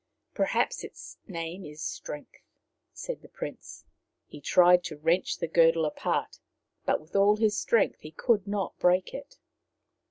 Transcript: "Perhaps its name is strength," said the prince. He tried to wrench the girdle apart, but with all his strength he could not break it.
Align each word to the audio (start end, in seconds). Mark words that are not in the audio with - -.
"Perhaps 0.33 0.83
its 0.83 1.19
name 1.27 1.63
is 1.63 1.79
strength," 1.83 2.39
said 2.91 3.21
the 3.21 3.27
prince. 3.29 3.85
He 4.25 4.41
tried 4.41 4.83
to 4.85 4.97
wrench 4.97 5.37
the 5.37 5.47
girdle 5.47 5.85
apart, 5.85 6.39
but 6.87 6.99
with 6.99 7.15
all 7.15 7.37
his 7.37 7.55
strength 7.55 7.99
he 7.99 8.09
could 8.09 8.47
not 8.47 8.79
break 8.79 9.13
it. 9.13 9.37